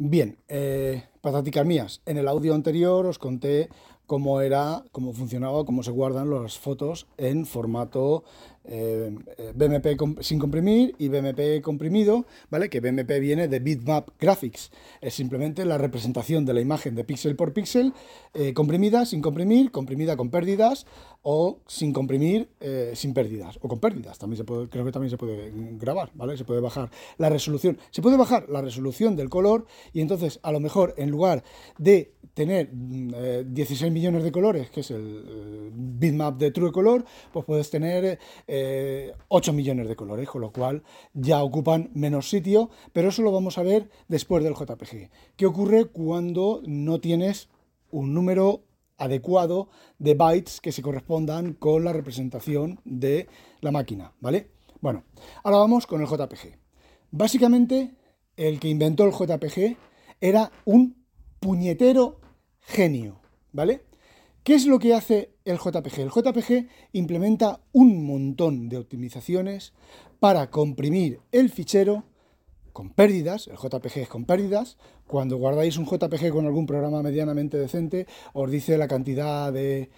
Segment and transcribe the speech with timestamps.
[0.00, 1.02] Bien, eh,
[1.64, 2.02] mías.
[2.06, 3.68] En el audio anterior os conté
[4.06, 8.22] cómo era, cómo funcionaba, cómo se guardan las fotos en formato
[8.70, 9.10] eh,
[9.54, 12.68] BMP sin comprimir y BMP comprimido, ¿vale?
[12.68, 14.70] Que BMP viene de Bitmap Graphics.
[15.00, 17.94] Es simplemente la representación de la imagen de píxel por píxel,
[18.34, 20.86] eh, comprimida sin comprimir, comprimida con pérdidas
[21.22, 24.18] o sin comprimir eh, sin pérdidas o con pérdidas.
[24.18, 26.36] También se puede, creo que también se puede grabar, ¿vale?
[26.36, 27.78] Se puede bajar la resolución.
[27.90, 31.42] Se puede bajar la resolución del color y entonces a lo mejor en lugar
[31.78, 37.44] de tener 16 mm, millones de colores, que es el bitmap de True Color, pues
[37.44, 38.20] puedes tener
[39.28, 40.82] 8 millones de colores, con lo cual
[41.14, 45.10] ya ocupan menos sitio, pero eso lo vamos a ver después del JPG.
[45.36, 47.48] ¿Qué ocurre cuando no tienes
[47.90, 48.64] un número
[48.98, 53.28] adecuado de bytes que se correspondan con la representación de
[53.60, 54.50] la máquina, ¿vale?
[54.80, 55.04] Bueno,
[55.42, 56.58] ahora vamos con el JPG.
[57.10, 57.94] Básicamente,
[58.36, 59.76] el que inventó el JPG
[60.20, 61.04] era un
[61.40, 62.20] puñetero
[62.60, 63.20] genio,
[63.52, 63.87] ¿vale?
[64.48, 65.98] ¿Qué es lo que hace el JPG?
[66.00, 69.74] El JPG implementa un montón de optimizaciones
[70.20, 72.04] para comprimir el fichero
[72.72, 77.58] con pérdidas, el JPG es con pérdidas, cuando guardáis un JPG con algún programa medianamente
[77.58, 79.90] decente, os dice la cantidad de,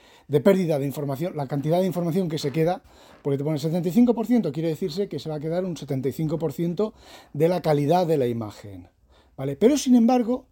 [0.42, 2.82] pérdida de información, la cantidad de información que se queda,
[3.22, 6.92] porque te pone 75%, quiere decirse que se va a quedar un 75%
[7.34, 8.88] de la calidad de la imagen.
[9.36, 9.54] ¿vale?
[9.54, 10.46] Pero sin embargo,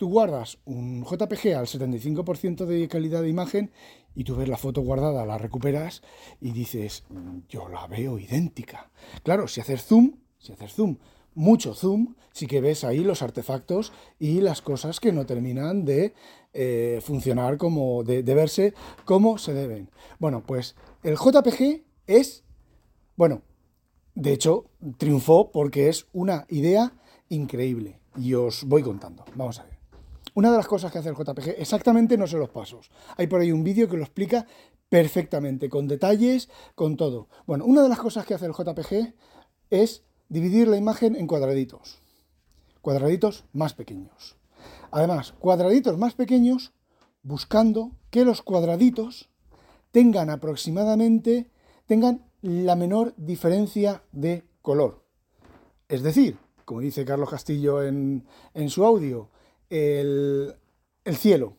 [0.00, 3.70] tú guardas un JPG al 75% de calidad de imagen
[4.14, 6.00] y tú ves la foto guardada, la recuperas
[6.40, 8.90] y dices, mm, yo la veo idéntica.
[9.22, 10.96] Claro, si haces zoom, si haces zoom,
[11.34, 16.14] mucho zoom, sí que ves ahí los artefactos y las cosas que no terminan de
[16.54, 18.72] eh, funcionar como, de, de verse
[19.04, 19.90] como se deben.
[20.18, 22.42] Bueno, pues el JPG es,
[23.16, 23.42] bueno,
[24.14, 24.64] de hecho,
[24.96, 26.94] triunfó porque es una idea
[27.28, 28.00] increíble.
[28.16, 29.26] Y os voy contando.
[29.36, 29.79] Vamos a ver.
[30.34, 32.90] Una de las cosas que hace el JPG, exactamente no sé los pasos.
[33.16, 34.46] Hay por ahí un vídeo que lo explica
[34.88, 37.28] perfectamente, con detalles, con todo.
[37.46, 39.14] Bueno, una de las cosas que hace el JPG
[39.70, 41.98] es dividir la imagen en cuadraditos.
[42.82, 44.36] Cuadraditos más pequeños.
[44.90, 46.72] Además, cuadraditos más pequeños
[47.22, 49.28] buscando que los cuadraditos
[49.90, 51.50] tengan aproximadamente,
[51.86, 55.04] tengan la menor diferencia de color.
[55.88, 59.28] Es decir, como dice Carlos Castillo en, en su audio,
[59.70, 60.56] el,
[61.16, 61.56] cielo.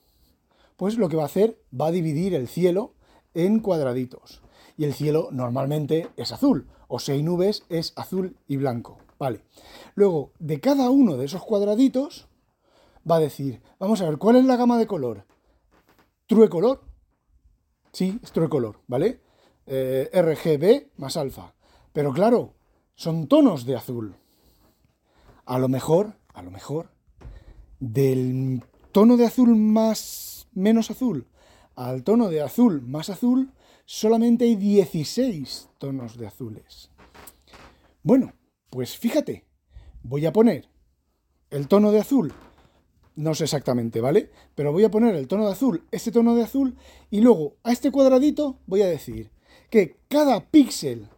[0.77, 2.93] Pues lo que va a hacer, va a dividir el cielo
[3.33, 4.41] en cuadraditos.
[4.77, 8.97] Y el cielo normalmente es azul, o si hay nubes es azul y blanco.
[9.19, 9.41] Vale.
[9.95, 12.27] Luego, de cada uno de esos cuadraditos,
[13.09, 15.25] va a decir, vamos a ver, ¿cuál es la gama de color?
[16.27, 16.81] True color.
[17.91, 19.21] Sí, es true color, ¿vale?
[19.67, 21.53] Eh, RGB más alfa.
[21.93, 22.53] Pero claro,
[22.95, 24.15] son tonos de azul.
[25.45, 26.91] A lo mejor, a lo mejor,
[27.81, 31.27] del tono de azul más menos azul
[31.75, 33.51] al tono de azul más azul,
[33.85, 36.91] solamente hay 16 tonos de azules.
[38.03, 38.33] Bueno,
[38.69, 39.45] pues fíjate,
[40.03, 40.69] voy a poner
[41.49, 42.33] el tono de azul,
[43.15, 44.29] no sé exactamente, ¿vale?
[44.53, 46.77] Pero voy a poner el tono de azul, este tono de azul,
[47.09, 49.31] y luego a este cuadradito voy a decir
[49.69, 51.09] que cada píxel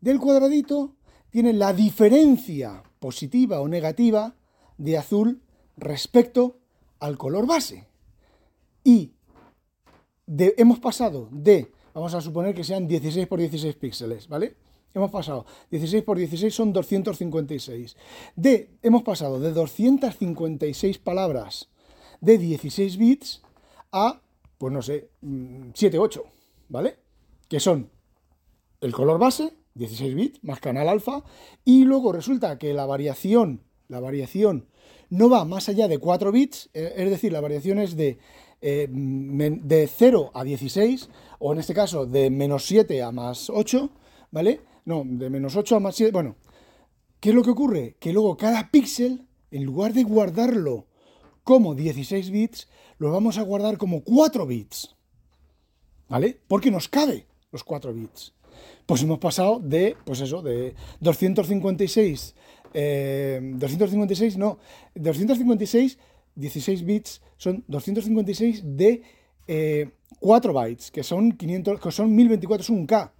[0.00, 0.96] del cuadradito
[1.30, 4.34] tiene la diferencia positiva o negativa
[4.76, 5.40] de azul
[5.80, 6.58] respecto
[7.00, 7.86] al color base.
[8.84, 9.12] Y
[10.26, 14.56] hemos pasado de, vamos a suponer que sean 16 por 16 píxeles, ¿vale?
[14.92, 17.96] Hemos pasado, 16 por 16 son 256.
[18.34, 21.68] De, hemos pasado de 256 palabras
[22.20, 23.42] de 16 bits
[23.92, 24.20] a,
[24.58, 25.10] pues no sé,
[25.74, 26.24] 7, mm, 8,
[26.68, 26.98] ¿vale?
[27.48, 27.90] Que son
[28.80, 31.22] el color base, 16 bits, más canal alfa,
[31.64, 34.66] y luego resulta que la variación, la variación
[35.10, 38.18] no va más allá de 4 bits, eh, es decir, la variación es de,
[38.62, 43.90] eh, de 0 a 16, o en este caso de menos 7 a más 8,
[44.30, 44.60] ¿vale?
[44.84, 46.36] No, de menos 8 a más 7, bueno.
[47.18, 47.96] ¿Qué es lo que ocurre?
[47.98, 50.86] Que luego cada píxel, en lugar de guardarlo
[51.44, 54.96] como 16 bits, lo vamos a guardar como 4 bits.
[56.08, 56.40] ¿Vale?
[56.48, 58.32] Porque nos cabe los 4 bits.
[58.86, 62.34] Pues hemos pasado de, pues eso, de 256
[62.72, 64.58] 256, eh, no,
[64.94, 65.98] 256,
[66.34, 69.02] 16 bits, son 256 de
[70.20, 73.12] 4 eh, bytes, que son 500, que son 1024, es un K.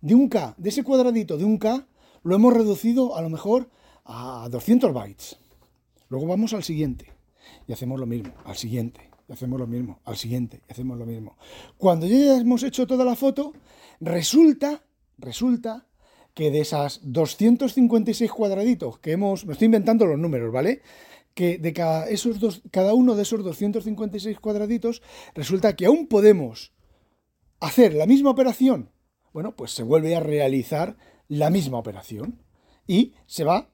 [0.00, 1.86] De un K, de ese cuadradito de un K,
[2.22, 3.68] lo hemos reducido a lo mejor
[4.04, 5.38] a 200 bytes.
[6.08, 7.12] Luego vamos al siguiente
[7.66, 11.06] y hacemos lo mismo, al siguiente, y hacemos lo mismo, al siguiente, y hacemos lo
[11.06, 11.36] mismo.
[11.78, 13.52] Cuando ya hemos hecho toda la foto,
[14.00, 14.82] resulta,
[15.18, 15.86] resulta
[16.34, 20.82] que de esas 256 cuadraditos que hemos, me estoy inventando los números, ¿vale?
[21.34, 25.02] que de cada, esos dos, cada uno de esos 256 cuadraditos
[25.34, 26.72] resulta que aún podemos
[27.60, 28.90] hacer la misma operación.
[29.32, 30.96] Bueno, pues se vuelve a realizar
[31.28, 32.40] la misma operación
[32.86, 33.70] y se va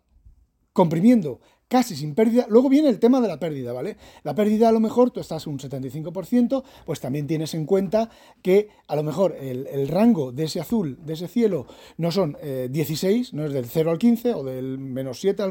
[0.72, 2.46] comprimiendo casi sin pérdida.
[2.48, 3.96] Luego viene el tema de la pérdida, ¿vale?
[4.24, 8.10] La pérdida a lo mejor tú estás un 75%, pues también tienes en cuenta
[8.42, 12.36] que a lo mejor el, rango de ese azul, de ese cielo, no son
[12.70, 15.44] 16, eh, no es del 0 al 15 o del menos 7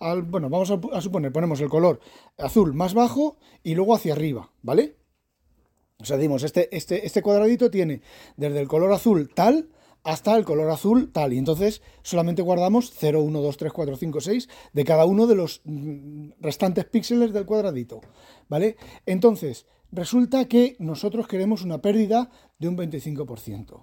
[0.00, 2.00] al, bueno, vamos a, suponer, ponemos el color
[2.38, 4.96] azul más bajo y luego hacia arriba, ¿vale?
[6.00, 8.02] O sea, dimos, este, este, este cuadradito tiene
[8.36, 9.68] desde el color azul tal
[10.04, 11.32] hasta el color azul tal.
[11.32, 15.34] Y entonces solamente guardamos 0, 1, 2, 3, 4, 5, 6 de cada uno de
[15.34, 18.00] los mm, restantes píxeles del cuadradito.
[18.48, 18.76] ¿Vale?
[19.06, 23.82] Entonces, resulta que nosotros queremos una pérdida de un 25%.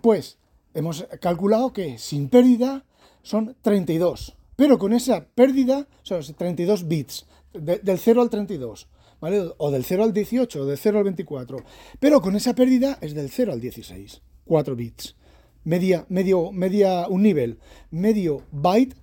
[0.00, 0.38] Pues
[0.74, 2.84] hemos calculado que sin pérdida
[3.22, 4.36] son 32.
[4.56, 8.88] Pero con esa pérdida son 32 bits, del 0 al 32.
[9.20, 9.52] ¿Vale?
[9.58, 11.58] O del 0 al 18, o del 0 al 24.
[12.00, 15.14] Pero con esa pérdida es del 0 al 16, 4 bits
[15.64, 17.58] media, medio, media, un nivel,
[17.90, 18.96] medio byte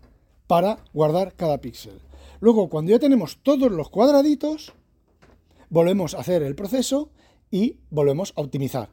[0.48, 2.00] para guardar cada píxel.
[2.40, 4.74] Luego, cuando ya tenemos todos los cuadraditos,
[5.70, 7.12] volvemos a hacer el proceso
[7.52, 8.90] y volvemos a optimizar.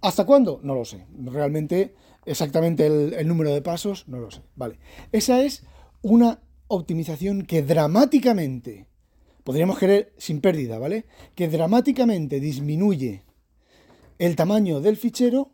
[0.00, 0.60] ¿Hasta cuándo?
[0.62, 1.06] No lo sé.
[1.16, 1.94] Realmente,
[2.26, 4.42] exactamente el, el número de pasos, no lo sé.
[4.56, 4.78] Vale.
[5.12, 5.64] Esa es
[6.02, 8.86] una optimización que dramáticamente,
[9.44, 11.06] podríamos querer sin pérdida, ¿vale?
[11.34, 13.24] Que dramáticamente disminuye
[14.18, 15.50] el tamaño del fichero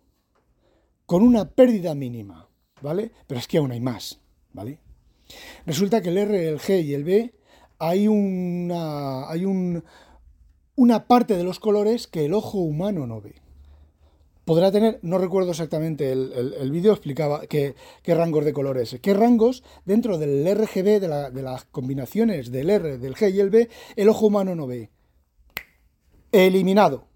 [1.09, 2.51] con una pérdida mínima,
[2.83, 3.11] ¿vale?
[3.27, 4.21] Pero es que aún hay más,
[4.53, 4.79] ¿vale?
[5.65, 7.35] Resulta que el R, el G y el B
[7.79, 9.85] hay una, hay un,
[10.77, 13.37] una parte de los colores que el ojo humano no ve.
[14.45, 17.75] Podrá tener, no recuerdo exactamente, el, vídeo explicaba qué,
[18.07, 23.15] rangos de colores, qué rangos dentro del RGB, de, de las combinaciones del R, del
[23.15, 24.91] G y el B, el ojo humano no ve.
[26.33, 27.08] Eliminado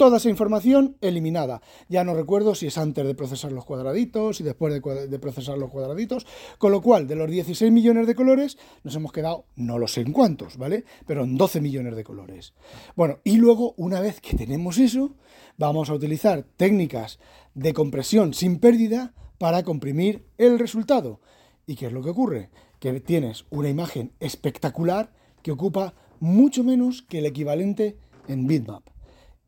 [0.00, 1.60] toda esa información eliminada.
[1.90, 5.68] Ya no recuerdo si es antes de procesar los cuadraditos y después de, procesar los
[5.68, 6.26] cuadraditos,
[6.56, 10.00] con lo cual de los 16 millones de colores nos hemos quedado, no lo sé
[10.00, 10.86] en cuántos, ¿vale?
[11.06, 12.54] Pero en 12 millones de colores.
[12.96, 15.16] Bueno, y luego, una vez que tenemos eso,
[15.58, 17.18] vamos a utilizar técnicas
[17.52, 21.20] de compresión sin pérdida para comprimir el resultado.
[21.66, 22.48] ¿Y qué es lo que ocurre?
[22.78, 25.12] Que tienes una imagen espectacular
[25.42, 27.98] que ocupa mucho menos que el equivalente
[28.28, 28.84] en bitmap.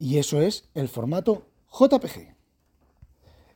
[0.03, 2.35] Y eso es el formato JPG.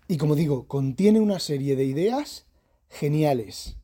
[0.06, 2.46] Y como digo, contiene una serie de ideas
[2.88, 3.78] geniales,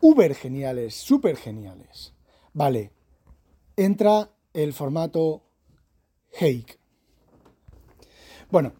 [0.00, 2.12] uber geniales, super geniales.
[2.52, 2.90] Vale,
[3.76, 5.44] entra el formato
[6.40, 6.80] Hake.
[8.50, 8.72] Bueno,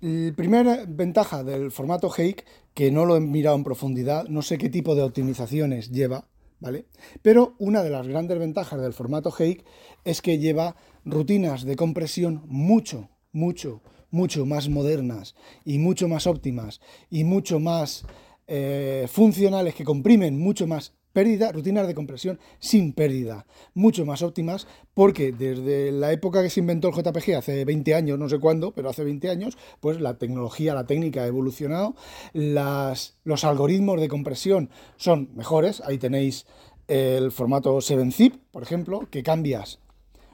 [0.00, 4.56] la primera ventaja del formato Hake, que no lo he mirado en profundidad, no sé
[4.56, 6.28] qué tipo de optimizaciones lleva,
[6.60, 6.86] ¿vale?
[7.20, 9.66] Pero una de las grandes ventajas del formato Hake
[10.04, 16.80] es que lleva rutinas de compresión mucho, mucho, mucho más modernas y mucho más óptimas
[17.10, 18.04] y mucho más
[18.46, 24.66] eh, funcionales que comprimen mucho más pérdida, rutinas de compresión sin pérdida, mucho más óptimas,
[24.94, 28.72] porque desde la época que se inventó el JPG, hace 20 años, no sé cuándo,
[28.72, 31.96] pero hace 20 años, pues la tecnología, la técnica ha evolucionado,
[32.32, 36.46] las, los algoritmos de compresión son mejores, ahí tenéis
[36.88, 39.78] el formato 7-zip, por ejemplo, que cambias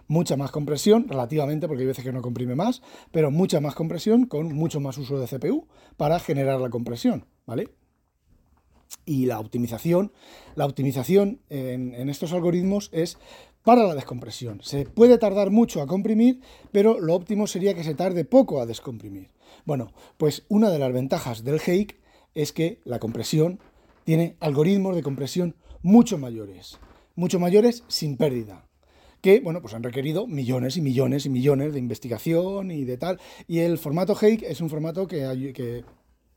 [0.08, 4.26] mucha más compresión, relativamente, porque hay veces que no comprime más, pero mucha más compresión
[4.26, 5.66] con mucho más uso de CPU
[5.96, 7.68] para generar la compresión, ¿vale?
[9.04, 10.12] Y la optimización,
[10.54, 13.18] la optimización en, estos algoritmos es
[13.64, 14.60] para la descompresión.
[14.62, 16.40] Se puede tardar mucho a comprimir,
[16.70, 19.30] pero lo óptimo sería que se tarde poco a descomprimir.
[19.64, 22.00] Bueno, pues una de las ventajas del Hake
[22.34, 23.58] es que la compresión
[24.04, 26.78] tiene algoritmos de compresión mucho mayores,
[27.16, 28.65] mucho mayores sin pérdida
[29.26, 33.18] que bueno, pues han requerido millones y millones y millones de investigación y de tal.
[33.48, 35.82] Y el formato Hake es un formato que,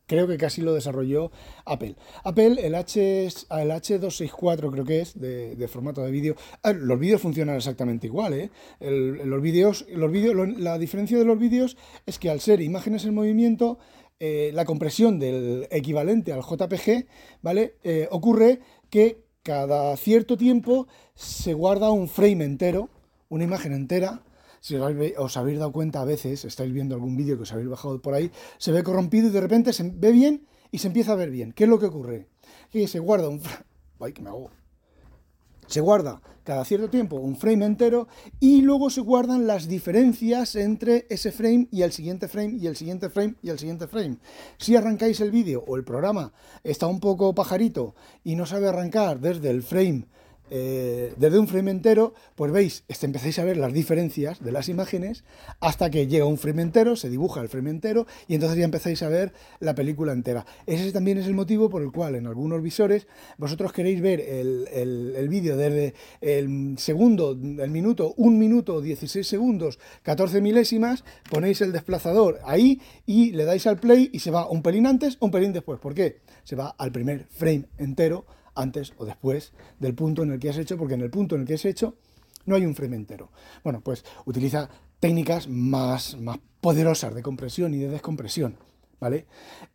[0.08, 1.32] creo que casi lo desarrolló
[1.66, 1.98] Apple.
[2.24, 6.36] Apple, el, H, el H264 creo que es, de, formato de vídeo.
[6.64, 8.50] Los vídeos funcionan exactamente igual, ¿eh?
[8.80, 11.78] los los la diferencia de los vídeos
[12.08, 13.78] es que al ser imágenes en movimiento,
[14.20, 17.06] eh, la compresión del equivalente al JPG,
[17.44, 17.76] ¿vale?
[17.84, 22.88] Eh, ocurre que cada cierto tiempo se guarda un frame entero,
[23.30, 24.22] una imagen entera.
[24.60, 28.00] Si os habéis dado cuenta a veces, estáis viendo algún vídeo que os habéis bajado
[28.00, 28.30] por ahí,
[28.60, 31.52] se ve corrompido y de repente se ve bien y se empieza a ver bien.
[31.52, 32.28] ¿Qué es lo que ocurre?
[32.70, 33.42] Que se guarda un...
[34.00, 34.52] ¡Ay, que me hago!
[35.70, 38.08] Se guarda cada cierto tiempo un frame entero
[38.40, 42.76] y luego se guardan las diferencias entre ese frame y el siguiente frame y el
[42.76, 44.18] siguiente frame y el siguiente frame.
[44.58, 46.34] Si arrancáis el vídeo o el programa
[46.64, 50.08] está un poco pajarito y no sabe arrancar desde el frame
[50.50, 54.70] eh, desde un frame entero, pues veis, este, empezáis a ver las diferencias de las
[54.70, 55.24] imágenes
[55.60, 59.02] hasta que llega un frame entero, se dibuja el frame entero y entonces ya empezáis
[59.04, 60.46] a ver la película entera.
[60.66, 65.28] Ese también es el motivo por el cual en algunos visores vosotros queréis ver el,
[65.30, 72.40] vídeo desde el segundo, el minuto, un minuto, 16 segundos, 14 milésimas, ponéis el desplazador
[72.46, 75.80] ahí y le dais al play y se va un pelín antes, un pelín después.
[75.80, 76.18] ¿Por qué?
[76.44, 78.26] Se va al primer frame entero
[78.60, 81.42] antes o después del punto en el que has hecho, porque en el punto en
[81.42, 81.96] el que has hecho
[82.46, 83.32] no hay un frame entero.
[83.64, 88.58] Bueno, pues utiliza técnicas más, más poderosas de compresión y de descompresión.
[89.00, 89.28] ¿Vale?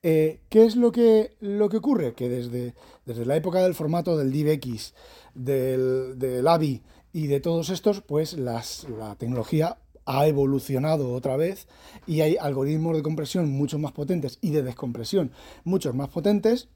[0.02, 2.12] Eh, ¿Qué es lo que, lo que ocurre?
[2.12, 2.74] Que desde,
[3.06, 4.92] desde la época del formato del DivX,
[5.34, 6.82] del, del AVI
[7.14, 8.62] y de todos estos, pues la
[9.16, 11.66] tecnología ha evolucionado otra vez
[12.06, 15.32] y hay algoritmos de compresión mucho más potentes y de descompresión
[15.64, 16.68] muchos más potentes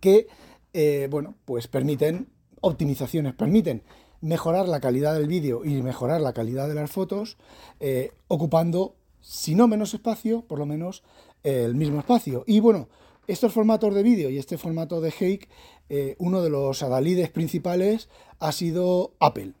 [0.00, 0.26] que
[0.74, 2.28] eh, bueno, pues permiten
[2.60, 3.82] optimizaciones, permiten
[4.20, 7.38] mejorar la calidad del vídeo y mejorar la calidad de las fotos,
[7.80, 11.02] eh, ocupando, si no menos espacio, por lo menos
[11.42, 12.42] el mismo espacio.
[12.46, 12.88] Y bueno,
[13.26, 15.48] estos formatos de vídeo y este formato de Hake,
[15.88, 19.52] eh, uno de los adalides principales ha sido Apple.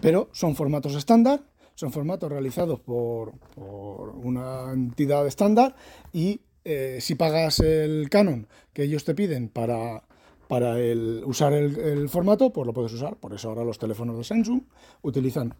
[0.00, 1.42] Pero son formatos estándar,
[1.74, 5.74] son formatos realizados por, por una entidad estándar
[6.12, 10.02] y eh, si pagas el canon que ellos te piden para,
[10.48, 13.16] para el, usar el, formato, pues lo puedes usar.
[13.16, 14.60] Por eso ahora los teléfonos de Samsung
[15.00, 15.54] utilizan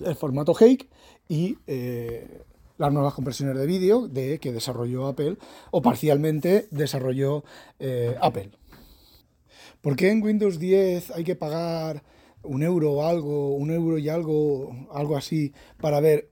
[0.00, 0.88] el formato Hake
[1.28, 2.40] y eh,
[2.78, 5.36] las nuevas compresiones de vídeo de, que desarrolló Apple
[5.70, 7.44] o parcialmente desarrolló
[7.78, 8.50] eh, Apple.
[9.82, 12.02] ¿Por qué en Windows 10 hay que pagar
[12.42, 16.26] un euro o algo, un euro y algo, algo así para ver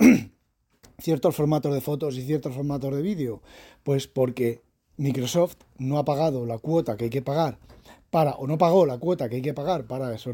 [0.99, 3.43] ciertos formatos de fotos y ciertos formatos de vídeo?
[3.83, 4.63] Pues porque
[4.97, 7.59] Microsoft no ha pagado la cuota que hay que pagar
[8.11, 10.33] para, o no pagó la cuota que hay que pagar para esas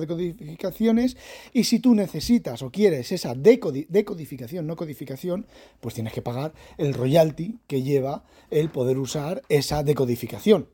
[0.00, 1.16] decodificaciones,
[1.52, 5.46] y si tú necesitas o quieres esa decodificación, no codificación,
[5.80, 10.66] pues tienes que pagar el royalty que lleva el poder usar esa decodificación.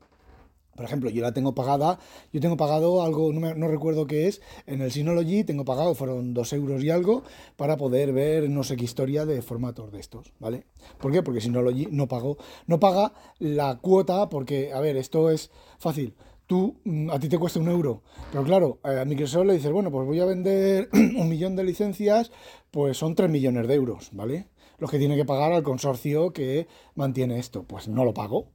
[0.77, 1.97] Por ejemplo, yo la tengo pagada,
[2.31, 6.53] yo tengo pagado algo, no, recuerdo qué es, en el Synology tengo pagado, fueron dos
[6.53, 7.23] euros y algo,
[7.55, 10.65] para poder ver no sé qué historia de formatos de estos, ¿vale?
[10.99, 11.23] ¿Por qué?
[11.23, 16.13] Porque Synology no pagó, no paga la cuota, porque, a ver, esto es fácil.
[16.45, 19.89] Tú, mm, a ti te cuesta un euro, pero claro, a Microsoft le dices, bueno,
[19.89, 22.31] pues voy a vender un millón de licencias,
[22.69, 24.47] pues son tres millones de euros, ¿vale?
[24.77, 28.49] Los que tiene que pagar al consorcio que mantiene esto, pues no lo pago.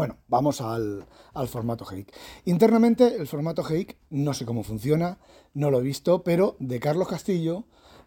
[0.00, 1.04] Bueno, vamos al,
[1.46, 2.10] formato Hake.
[2.46, 5.18] Internamente, el formato Hake no sé cómo funciona,
[5.52, 7.66] no lo he visto, pero de Carlos Castillo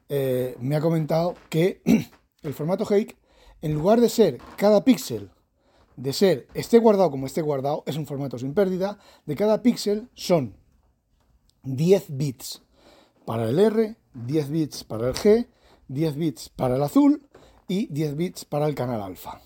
[0.09, 1.83] eh, me ha comentado que
[2.41, 3.15] el formato Hake,
[3.62, 5.29] en lugar de ser cada píxel,
[5.95, 8.97] de ser esté guardado como esté guardado, es un formato sin pérdida,
[9.27, 10.57] de cada píxel son
[11.62, 12.63] 10 bits
[13.23, 15.47] para el R, 10 bits para el G,
[15.89, 17.29] 10 bits para el azul
[17.67, 19.43] y 10 bits para el canal alfa.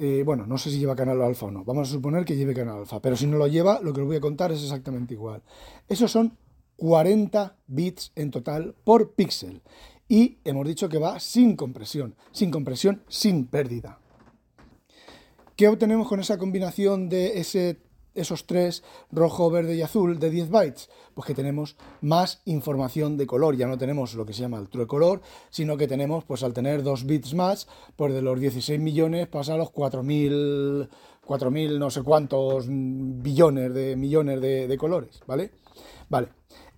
[0.00, 1.64] Eh, bueno, no sé si lleva canal alfa o no.
[1.64, 3.00] Vamos a suponer que lleve canal alfa.
[3.02, 5.42] Pero si no lo lleva, lo que os voy a contar es exactamente igual.
[5.88, 6.36] Esos son
[6.76, 9.60] 40 bits en total por píxel.
[10.08, 12.14] Y hemos dicho que va sin compresión.
[12.30, 13.98] Sin compresión, sin pérdida.
[15.56, 17.80] ¿Qué obtenemos con esa combinación de ese
[18.18, 20.90] esos tres, rojo, verde y azul, de 10 bytes?
[21.14, 23.56] Pues que tenemos más información de color.
[23.56, 25.20] Ya no tenemos lo que se llama el true color,
[25.50, 29.54] sino que tenemos, pues al tener dos bits más, pues de los 16 millones pasa
[29.54, 30.88] a los 4.000,
[31.26, 35.52] 4.000 no sé cuántos billones de millones de, de colores, ¿vale?
[36.08, 36.28] Vale.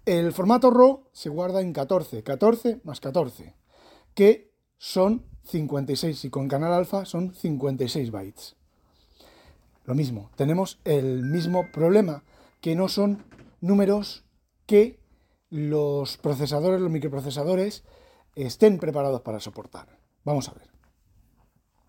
[0.07, 3.55] El formato RAW se guarda en 14, 14 más 14,
[4.15, 8.60] que son 56, y con canal alfa son 56 bytes.
[9.85, 12.23] Lo mismo, tenemos el mismo problema,
[12.61, 13.25] que no son
[13.61, 14.25] números
[14.67, 15.01] que
[15.51, 17.83] los procesadores, los microprocesadores,
[18.35, 19.99] estén preparados para soportar.
[20.25, 20.71] Vamos a ver.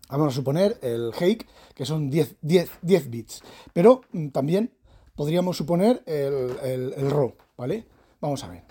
[0.08, 3.42] Vamos a suponer el Hake, que son 10, 10, bits.
[3.72, 4.74] Pero mm, también
[5.14, 7.86] podríamos suponer el, el, ¿vale?
[8.20, 8.64] Vamos a ver.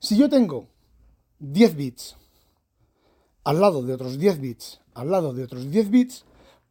[0.00, 0.66] Si yo tengo
[1.38, 2.16] 10 bits
[3.44, 6.24] al lado de otros 10 bits, al lado de otros 10 bits,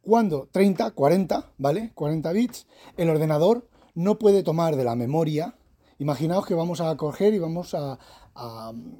[0.08, 1.92] cuando 30, 40, ¿vale?
[1.94, 5.54] 40 bits, el ordenador no puede tomar de la memoria.
[5.98, 7.98] Imaginaos que vamos a coger y vamos a,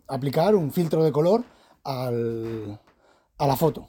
[0.07, 1.45] aplicar un filtro de color
[1.85, 3.89] a la foto.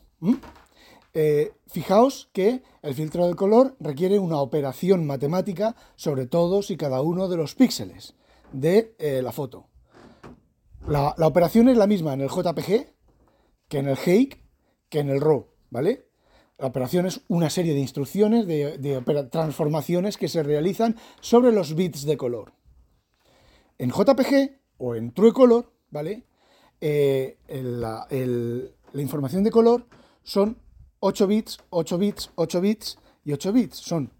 [1.13, 7.01] Eh, fijaos que el filtro de color requiere una operación matemática sobre todos y cada
[7.01, 8.15] uno de los píxeles
[8.53, 9.67] de eh, la foto.
[10.87, 12.93] La, la, operación es la misma en el JPG
[13.67, 14.41] que en el Hake
[14.87, 16.08] que en el RAW, ¿vale?
[16.59, 19.01] La operación es una serie de instrucciones, de,
[19.31, 22.51] transformaciones que se realizan sobre los bits de color.
[23.77, 26.25] En JPG o en True Color, ¿vale?
[26.81, 29.87] Eh, la, la información de color
[30.21, 30.57] son
[30.99, 33.77] 8 bits, 8 bits, 8 bits y 8 bits.
[33.77, 34.11] Son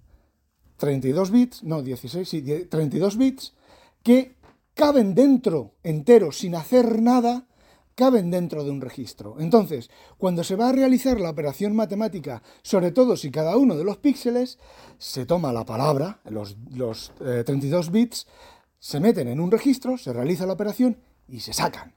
[0.77, 3.53] 32 bits, no, 16, sí, 32 bits
[4.01, 4.37] que
[4.73, 7.48] caben dentro entero sin hacer nada
[7.99, 9.35] caben dentro de un registro.
[9.39, 13.83] Entonces, cuando se va a realizar la operación matemática, sobre todo si cada uno de
[13.83, 14.57] los píxeles,
[14.97, 16.55] se toma la palabra, los,
[17.17, 18.27] 32 eh, bits,
[18.79, 20.95] se meten en un registro, se realiza la operación
[21.27, 21.93] y se sacan.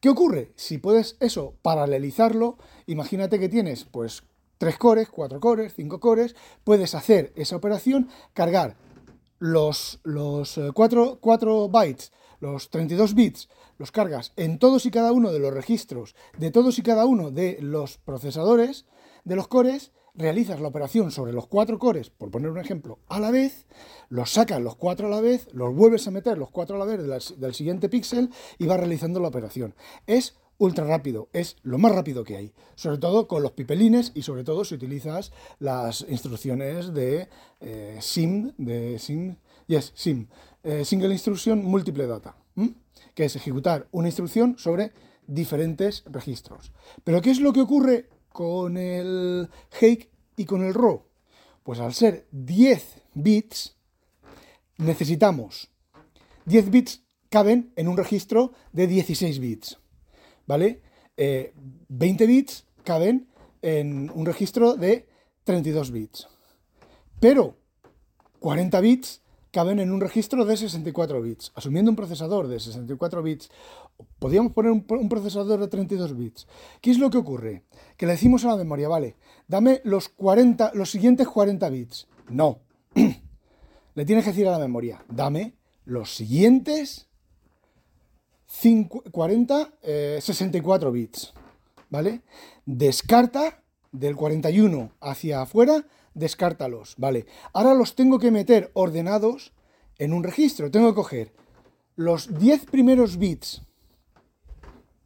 [0.00, 0.52] ¿Qué ocurre?
[0.56, 4.22] Si puedes eso paralelizarlo, imagínate que tienes pues
[4.56, 8.78] 3 cores, 4 cores, 5 cores, puedes hacer esa operación, cargar
[9.38, 13.48] los, los 4, eh, bytes, los 32 bits,
[13.92, 17.58] cargas en todos y cada uno de los registros de todos y cada uno de
[17.60, 18.86] los procesadores
[19.24, 23.18] de los cores, realizas la operación sobre los cuatro cores, por poner un ejemplo, a
[23.18, 23.66] la vez,
[24.08, 26.84] los sacas los cuatro a la vez, los vuelves a meter los cuatro a la
[26.84, 29.74] vez del siguiente píxel y vas realizando la operación.
[30.06, 34.22] Es ultra rápido, es lo más rápido que hay, sobre todo con los pipelines y
[34.22, 37.28] sobre todo si utilizas las instrucciones de
[37.60, 39.36] eh, SIM, de SIM,
[39.66, 40.28] yes, SIM,
[40.62, 42.36] eh, Single Instruction Multiple Data,
[43.14, 44.92] que es ejecutar una instrucción sobre
[45.26, 46.72] diferentes registros.
[47.02, 49.48] Pero ¿qué es lo que ocurre con el
[49.80, 51.02] Hake y con el RAW?
[51.62, 53.76] Pues al ser 10 bits,
[54.76, 55.70] necesitamos
[56.46, 59.78] 10 bits caben en un registro de 16 bits,
[60.46, 60.82] ¿vale?
[61.16, 63.28] 20 eh, bits caben
[63.62, 65.08] en un registro de
[65.44, 66.28] 32 bits.
[67.18, 67.56] Pero
[68.40, 69.22] 40 bits
[69.54, 71.52] caben en un registro de 64 bits.
[71.54, 73.50] Asumiendo un procesador de 64 bits,
[74.18, 76.48] podríamos poner un, procesador de 32 bits.
[76.80, 77.62] ¿Qué es lo que ocurre?
[77.96, 79.14] Que le decimos a la memoria, vale,
[79.46, 82.08] dame los, 40, los siguientes 40 bits.
[82.28, 82.58] No.
[83.94, 87.06] le tienes que decir a la memoria, dame los siguientes
[89.12, 89.70] 40,
[90.20, 91.32] 64 eh, bits.
[91.90, 92.22] ¿Vale?
[92.66, 93.62] Descarta
[93.92, 97.26] del 41 hacia afuera descártalos, ¿vale?
[97.52, 99.52] Ahora los tengo que meter ordenados
[99.98, 100.70] en un registro.
[100.70, 101.32] Tengo que coger
[101.96, 103.62] los 10 primeros bits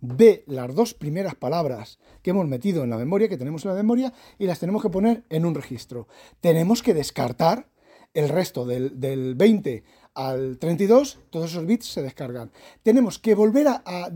[0.01, 3.77] de las dos primeras palabras que hemos metido en la memoria, que tenemos en la
[3.77, 6.07] memoria, y las tenemos que poner en un registro.
[6.41, 7.69] Tenemos que descartar
[8.15, 12.51] el resto del, 20 al 32, todos esos bits se descargan.
[12.83, 14.11] Tenemos que volver a,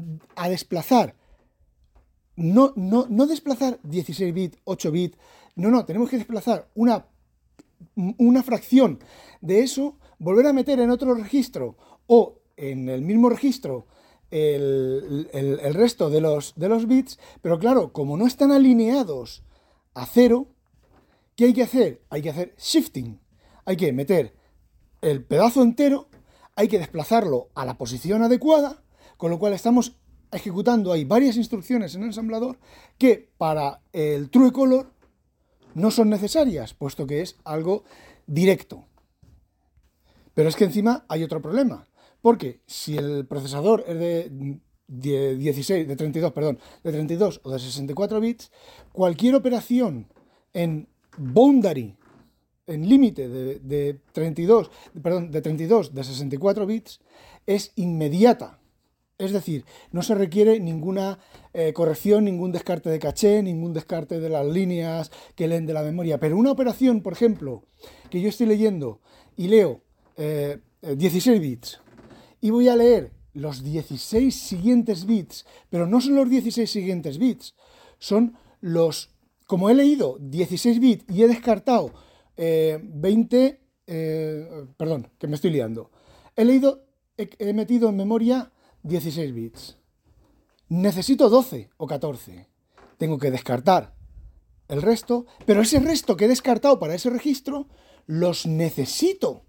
[0.48, 1.14] desplazar,
[2.36, 5.18] no, no, no desplazar 16 bits, 8 bits,
[5.54, 7.06] no, no, tenemos que desplazar una,
[7.94, 9.00] una fracción
[9.40, 13.86] de eso, volver a meter en otro registro o en el mismo registro
[14.32, 19.42] el, resto de los, de los bits, pero claro, como no están alineados
[19.94, 20.46] a cero,
[21.36, 22.02] ¿qué hay que hacer?
[22.08, 23.20] Hay que hacer shifting.
[23.64, 24.34] Hay que meter
[25.02, 26.08] el pedazo entero,
[26.56, 28.82] hay que desplazarlo a la posición adecuada,
[29.16, 29.96] con lo cual estamos
[30.32, 32.58] ejecutando ahí varias instrucciones en el ensamblador
[32.96, 34.92] que para el true color
[35.74, 37.84] no son necesarias, puesto que es algo
[38.26, 38.86] directo.
[40.34, 41.86] Pero es que encima hay otro problema,
[42.20, 48.20] porque si el procesador es de 16, de 32, perdón, de 32 o de 64
[48.20, 48.50] bits,
[48.92, 50.08] cualquier operación
[50.52, 51.96] en boundary,
[52.66, 54.70] en límite de, 32,
[55.02, 57.00] perdón, de 32, de 64 bits,
[57.46, 58.58] es inmediata.
[59.22, 61.20] Es decir, no se requiere ninguna
[61.54, 65.84] eh, corrección, ningún descarte de caché, ningún descarte de las líneas que leen de la
[65.84, 66.18] memoria.
[66.18, 67.62] Pero una operación, por ejemplo,
[68.10, 69.00] que yo estoy leyendo
[69.36, 69.80] y leo
[70.16, 71.80] 16 eh, bits
[72.40, 77.54] y voy a leer los 16 siguientes bits, pero no son los 16 siguientes bits,
[78.00, 79.10] son los,
[79.46, 81.92] como he leído 16 bits y he descartado
[82.36, 85.92] 20, eh, perdón, que me estoy liando,
[86.34, 86.84] he leído,
[87.16, 88.50] he metido en memoria
[88.82, 89.78] 16 bits.
[90.68, 92.48] Necesito 12 o 14.
[92.98, 93.94] Tengo que descartar
[94.68, 97.68] el resto, pero ese resto que he descartado para ese registro,
[98.06, 99.44] los necesito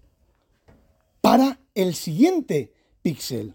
[1.20, 3.54] para el siguiente píxel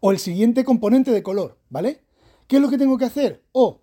[0.00, 2.02] o el siguiente componente de color, ¿vale?
[2.46, 3.42] ¿Qué es lo que tengo que hacer?
[3.52, 3.80] O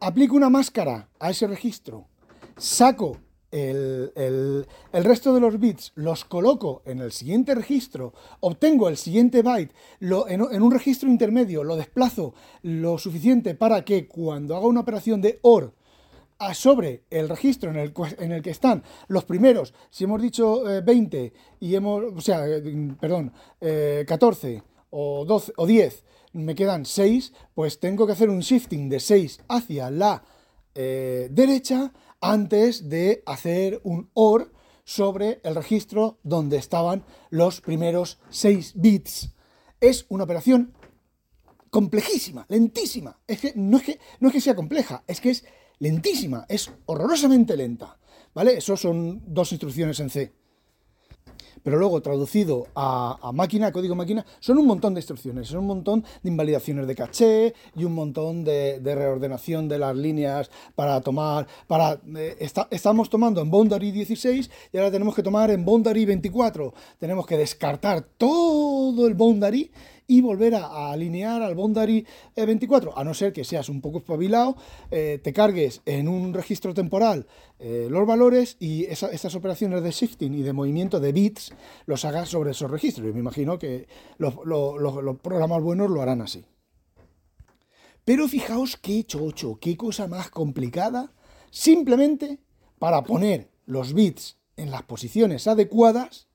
[0.00, 2.08] aplico una máscara a ese registro,
[2.56, 3.18] saco
[3.52, 9.74] el, resto de los bits los coloco en el siguiente registro, obtengo el siguiente byte,
[10.00, 15.20] lo, en, un registro intermedio lo desplazo lo suficiente para que cuando haga una operación
[15.20, 15.74] de OR
[16.54, 21.24] sobre el registro en el, en el que están los primeros, si hemos dicho 20
[21.24, 22.62] eh, y hemos, o sea, eh,
[22.98, 28.40] perdón, 14 eh, o 12 o 10, me quedan 6, pues tengo que hacer un
[28.40, 30.24] shifting de 6 hacia la
[30.74, 34.50] derecha antes de hacer un OR
[34.84, 39.34] sobre el registro donde estaban los primeros 6 bits.
[39.80, 40.72] Es una operación
[41.68, 43.18] complejísima, lentísima.
[43.26, 45.44] Es que no es que, no es que sea compleja, es que es
[45.78, 47.98] lentísima, es horrorosamente lenta.
[48.34, 48.56] ¿Vale?
[48.56, 50.32] Eso son dos instrucciones en C
[51.62, 55.66] pero luego traducido a, máquina, a código máquina, son un montón de instrucciones, son un
[55.66, 61.46] montón de invalidaciones de caché y un montón de, reordenación de las líneas para tomar,
[62.16, 67.26] eh, estamos tomando en boundary 16 y ahora tenemos que tomar en boundary 24, tenemos
[67.26, 69.70] que descartar todo el boundary
[70.12, 73.98] y volver a, alinear al boundary 24, eh, a no ser que seas un poco
[73.98, 74.56] espabilado,
[74.90, 77.26] eh, te cargues en un registro temporal
[77.58, 81.54] eh, los valores y estas operaciones de shifting y de movimiento de bits
[81.86, 83.08] los hagas sobre esos registros.
[83.08, 84.34] Y me imagino que los,
[85.22, 86.44] programas buenos lo harán así.
[88.04, 91.14] Pero fijaos qué chocho, qué cosa más complicada,
[91.50, 92.38] simplemente
[92.78, 96.28] para poner los bits en las posiciones adecuadas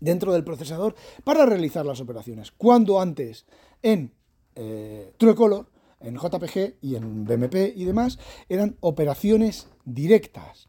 [0.00, 2.50] dentro del procesador para realizar las operaciones.
[2.50, 3.46] Cuando antes
[3.82, 4.12] en
[4.54, 5.66] eh, TrueColor,
[6.00, 10.68] en JPG y en BMP y demás, eran operaciones directas.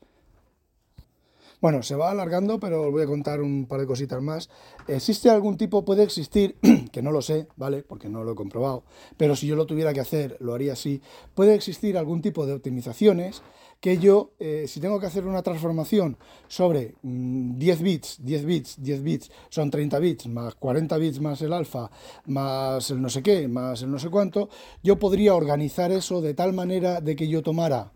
[1.61, 4.49] Bueno, se va alargando, pero os voy a contar un par de cositas más.
[4.87, 6.57] ¿Existe algún tipo, puede existir,
[6.91, 7.83] que no lo sé, ¿vale?
[7.83, 8.83] Porque no lo he comprobado,
[9.15, 11.03] pero si yo lo tuviera que hacer, lo haría así.
[11.35, 13.43] Puede existir algún tipo de optimizaciones
[13.79, 18.81] que yo, eh, si tengo que hacer una transformación sobre 10 mm, bits, 10 bits,
[18.81, 21.91] 10 bits, son 30 bits, más 40 bits más el alfa,
[22.25, 24.49] más el no sé qué, más el no sé cuánto,
[24.81, 27.91] yo podría organizar eso de tal manera de que yo tomara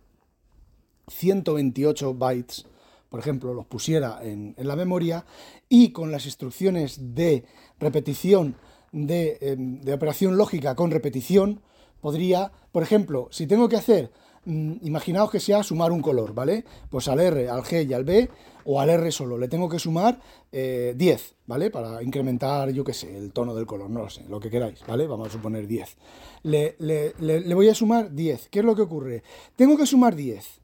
[1.07, 2.65] 128 bytes
[3.09, 5.25] por ejemplo, los pusiera en, la memoria
[5.69, 7.45] y con las instrucciones de
[7.79, 8.55] repetición
[8.93, 11.61] em, de, operación lógica con repetición,
[12.01, 14.11] podría, por ejemplo, si tengo que hacer,
[14.45, 16.65] mm, imaginaos que sea sumar un color, ¿vale?
[16.89, 18.29] Pues al R, al G y al B,
[18.65, 20.19] o al R solo, le tengo que sumar
[20.51, 21.69] 10, eh, ¿vale?
[21.69, 24.81] Para incrementar, yo qué sé, el tono del color, no lo sé, lo que queráis,
[24.87, 25.07] ¿vale?
[25.07, 25.97] Vamos a suponer 10.
[26.43, 28.49] Le, le voy a sumar 10.
[28.49, 29.23] ¿Qué es lo que ocurre?
[29.55, 30.61] Tengo que sumar 10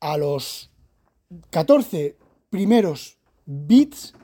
[0.00, 0.70] a los
[1.50, 2.16] 14
[2.50, 4.14] primeros bits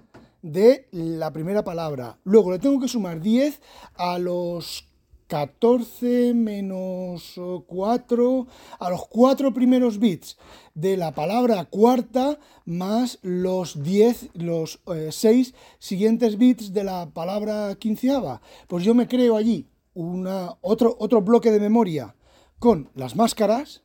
[0.43, 2.19] de la primera palabra.
[2.25, 3.61] Luego le tengo que sumar 10
[3.95, 4.89] a los
[5.27, 8.47] 14 menos 4,
[8.79, 10.37] a los 4 primeros bits
[10.75, 17.75] de la palabra cuarta más los 10, los 6 eh, siguientes bits de la palabra
[17.77, 18.43] quinceava.
[18.69, 22.15] Pues yo me creo allí una, otro, otro bloque de memoria
[22.59, 23.83] con las máscaras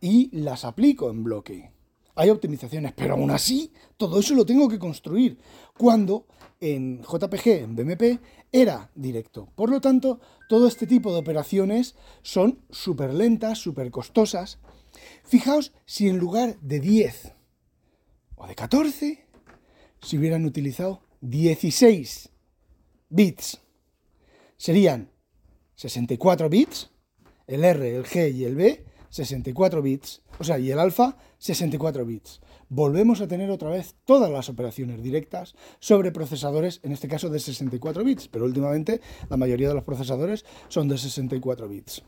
[0.00, 1.72] y las aplico en bloque
[2.14, 5.38] hay optimizaciones, pero aún así todo eso lo tengo que construir.
[5.76, 6.26] Cuando
[6.60, 8.20] en JPG, en BMP,
[8.52, 9.48] era directo.
[9.56, 14.58] Por lo tanto, todo este tipo de operaciones son súper lentas, súper costosas.
[15.24, 17.32] Fijaos si en lugar de 10
[18.36, 19.26] o de 14,
[20.02, 22.28] si hubieran utilizado 16
[23.08, 23.60] bits,
[24.56, 25.10] serían
[25.74, 26.90] 64 bits,
[27.46, 32.06] el R, el G y el B, 64 bits, o sea, y el alfa 64
[32.06, 32.40] bits.
[32.70, 37.38] Volvemos a tener otra vez todas las operaciones directas sobre procesadores, en este caso de
[37.38, 42.02] 64 bits, pero últimamente la mayoría de los procesadores son de 64 bits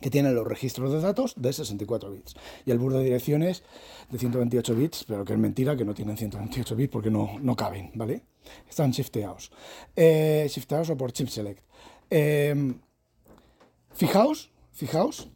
[0.00, 2.34] que tienen los registros de datos de 64 bits.
[2.66, 3.62] Y el bus de direcciones
[4.10, 7.56] de 128 bits, pero que es mentira que no tienen 128 bits porque no, no
[7.56, 8.22] caben, ¿vale?
[8.68, 9.50] Están shifteados.
[9.96, 11.64] Eh, shifteados o por chip select.
[12.10, 12.74] Eh,
[13.94, 15.30] fijaos, fijaos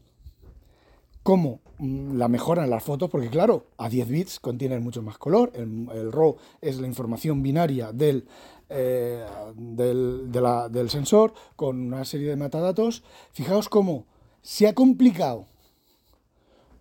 [1.28, 5.18] cómo mm, la mejora en las fotos, porque claro, a 10 bits contienen mucho más
[5.18, 8.26] color, el, RAW es la información binaria del,
[8.70, 13.04] eh, del, sensor con una serie de metadatos.
[13.32, 14.06] Fijaos cómo
[14.40, 15.44] se ha complicado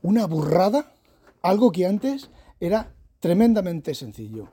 [0.01, 0.93] una burrada,
[1.41, 2.29] algo que antes
[2.61, 4.47] era tremendamente sencillo.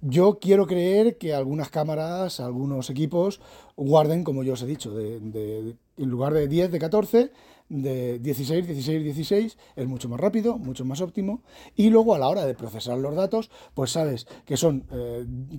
[0.00, 3.40] Yo quiero creer que algunas cámaras, algunos equipos
[3.76, 7.30] guarden, como yo os he dicho, en lugar de 10, de 14,
[7.68, 11.42] de 16, 16, 16, es mucho más rápido, mucho más óptimo.
[11.76, 14.86] Y luego a la hora de procesar los datos, pues sabes que son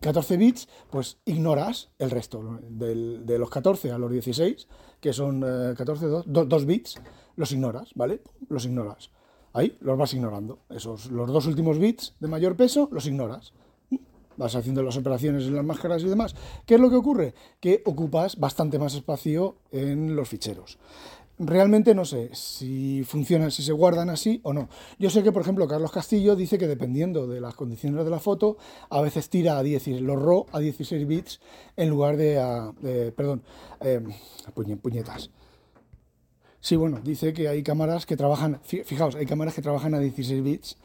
[0.01, 2.59] 14 eh, bits, pues ignoras el resto.
[2.69, 4.67] de los 14 a los 16,
[4.99, 6.95] que son 14, 2, bits,
[7.35, 8.21] los ignoras, ¿vale?
[8.49, 9.11] Los ignoras.
[9.53, 10.59] Ahí los vas ignorando.
[10.69, 13.53] Esos, los dos últimos bits de mayor peso, los ignoras
[14.37, 16.33] vas haciendo las operaciones en las máscaras y demás.
[16.65, 17.33] ¿Qué es lo que ocurre?
[17.59, 20.79] Que ocupas bastante más espacio en los ficheros
[21.39, 24.69] realmente no sé si funcionan, si se guardan así o no.
[24.99, 28.19] Yo sé que, por ejemplo, Carlos Castillo dice que dependiendo de las condiciones de la
[28.19, 28.57] foto,
[28.89, 31.39] a veces tira a 10, los RAW a 16 bits
[31.77, 32.73] en lugar de, a,
[33.15, 33.41] perdón,
[33.79, 34.01] eh,
[34.81, 35.31] puñetas.
[36.61, 40.43] Sí, bueno, dice que hay cámaras que trabajan, fijaos, hay cámaras que trabajan a 16
[40.43, 40.77] bits.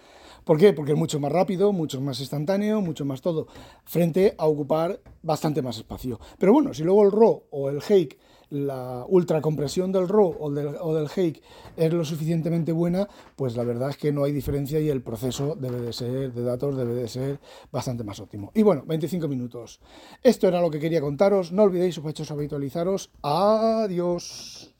[0.44, 0.72] ¿Por qué?
[0.72, 3.48] Porque es mucho más rápido, mucho más instantáneo, mucho más todo,
[3.84, 6.20] frente a ocupar bastante más espacio.
[6.38, 8.18] Pero bueno, si luego el RAW o el Hake
[8.54, 11.42] la ultracompresión del RAW o del, o del Hake
[11.76, 15.56] es lo suficientemente buena, pues la verdad es que no hay diferencia y el proceso
[15.56, 17.40] debe de ser, de datos debe de ser
[17.72, 18.50] bastante más óptimo.
[18.54, 19.80] Y bueno, 25 minutos.
[20.22, 21.52] Esto era lo que quería contaros.
[21.52, 23.10] No olvidéis, sospechosos, habitualizaros.
[23.22, 24.73] Adiós.